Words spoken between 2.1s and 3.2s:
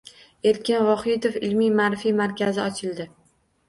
markazi ochildi